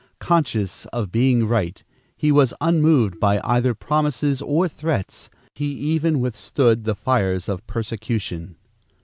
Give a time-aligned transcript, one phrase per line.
[0.17, 1.83] Conscious of being right,
[2.17, 7.63] he was unmoved by either promises or threats, and he even withstood the fires of
[7.67, 8.55] persecution.